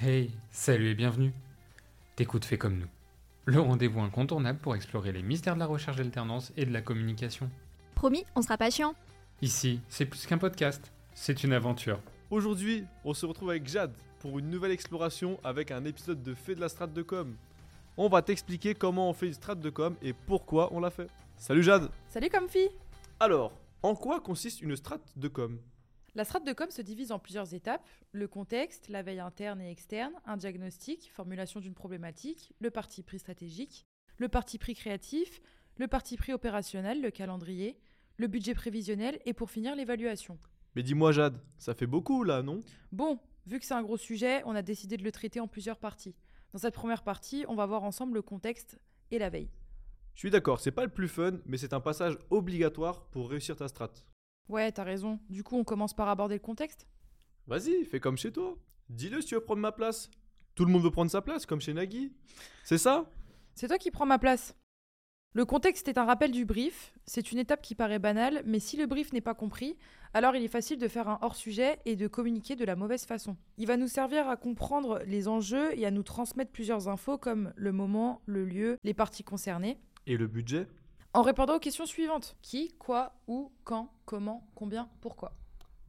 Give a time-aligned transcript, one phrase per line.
[0.00, 1.32] Hey, salut et bienvenue.
[2.16, 2.88] T'écoutes Fais comme nous.
[3.46, 7.50] Le rendez-vous incontournable pour explorer les mystères de la recherche d'alternance et de la communication.
[7.94, 8.94] Promis, on sera pas chiant.
[9.42, 12.00] Ici, c'est plus qu'un podcast, c'est une aventure.
[12.30, 16.54] Aujourd'hui, on se retrouve avec Jade pour une nouvelle exploration avec un épisode de Fait
[16.54, 17.34] de la strate de com.
[17.96, 21.08] On va t'expliquer comment on fait une strate de com et pourquoi on l'a fait.
[21.36, 22.68] Salut Jade Salut Comfy
[23.20, 23.52] Alors,
[23.82, 25.58] en quoi consiste une strate de com?
[26.16, 27.88] La strate de com se divise en plusieurs étapes.
[28.12, 33.18] Le contexte, la veille interne et externe, un diagnostic, formulation d'une problématique, le parti pris
[33.18, 33.84] stratégique,
[34.18, 35.40] le parti pris créatif,
[35.76, 37.80] le parti pris opérationnel, le calendrier,
[38.16, 40.38] le budget prévisionnel et pour finir l'évaluation.
[40.76, 42.60] Mais dis-moi Jade, ça fait beaucoup là, non?
[42.92, 45.80] Bon, vu que c'est un gros sujet, on a décidé de le traiter en plusieurs
[45.80, 46.14] parties.
[46.52, 48.78] Dans cette première partie, on va voir ensemble le contexte
[49.10, 49.50] et la veille.
[50.14, 53.56] Je suis d'accord, c'est pas le plus fun, mais c'est un passage obligatoire pour réussir
[53.56, 54.06] ta strate.
[54.48, 55.18] Ouais, t'as raison.
[55.30, 56.86] Du coup, on commence par aborder le contexte
[57.46, 58.56] Vas-y, fais comme chez toi.
[58.88, 60.10] Dis-le si tu veux prendre ma place.
[60.54, 62.12] Tout le monde veut prendre sa place, comme chez Nagui.
[62.62, 63.10] C'est ça?
[63.54, 64.54] C'est toi qui prends ma place.
[65.32, 66.94] Le contexte est un rappel du brief.
[67.06, 69.76] C'est une étape qui paraît banale, mais si le brief n'est pas compris,
[70.12, 73.36] alors il est facile de faire un hors-sujet et de communiquer de la mauvaise façon.
[73.58, 77.52] Il va nous servir à comprendre les enjeux et à nous transmettre plusieurs infos comme
[77.56, 80.68] le moment, le lieu, les parties concernées, Et le budget?
[81.14, 82.36] En répondant aux questions suivantes.
[82.42, 85.32] Qui, quoi, où, quand, comment, combien, pourquoi?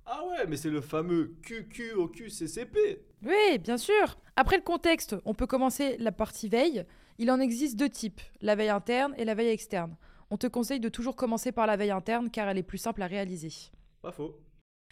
[0.06, 2.78] Ah ouais, mais c'est le fameux QQOQCCP
[3.24, 4.18] Oui, bien sûr.
[4.36, 6.86] Après le contexte, on peut commencer la partie veille.
[7.18, 9.98] Il en existe deux types, la veille interne et la veille externe.
[10.30, 13.02] On te conseille de toujours commencer par la veille interne car elle est plus simple
[13.02, 13.52] à réaliser.
[14.02, 14.40] Pas faux.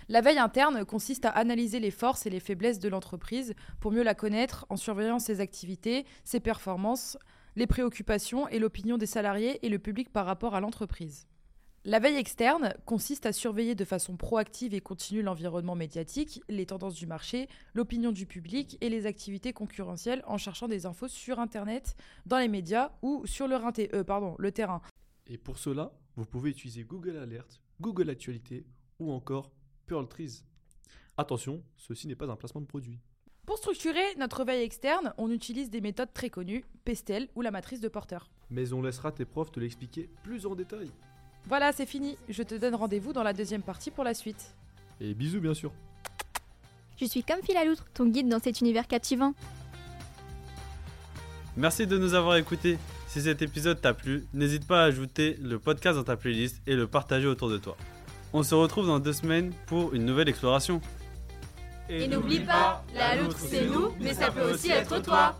[0.09, 4.03] La veille interne consiste à analyser les forces et les faiblesses de l'entreprise pour mieux
[4.03, 7.17] la connaître en surveillant ses activités, ses performances,
[7.55, 11.27] les préoccupations et l'opinion des salariés et le public par rapport à l'entreprise.
[11.85, 16.95] La veille externe consiste à surveiller de façon proactive et continue l'environnement médiatique, les tendances
[16.95, 21.97] du marché, l'opinion du public et les activités concurrentielles en cherchant des infos sur Internet,
[22.25, 24.81] dans les médias ou sur le, euh, terrain.
[25.27, 28.65] Et pour cela, vous pouvez utiliser Google Alert, Google Actualité
[28.99, 29.51] ou encore
[29.85, 30.45] Pearl Trees.
[31.17, 33.01] Attention, ceci n'est pas un placement de produit.
[33.45, 37.81] Pour structurer notre veille externe, on utilise des méthodes très connues, Pestel ou la matrice
[37.81, 38.19] de Porter.
[38.49, 40.89] Mais on laissera tes profs te l'expliquer plus en détail.
[41.47, 42.17] Voilà, c'est fini.
[42.29, 44.55] Je te donne rendez-vous dans la deuxième partie pour la suite.
[45.01, 45.73] Et bisous bien sûr.
[46.95, 49.33] Je suis comme Phil à loutre, ton guide dans cet univers captivant.
[51.57, 52.77] Merci de nous avoir écoutés.
[53.07, 56.75] Si cet épisode t'a plu, n'hésite pas à ajouter le podcast dans ta playlist et
[56.77, 57.75] le partager autour de toi.
[58.31, 60.79] On se retrouve dans deux semaines pour une nouvelle exploration.
[61.89, 65.35] Et n'oublie pas, la loutre c'est nous, mais ça peut aussi être toi.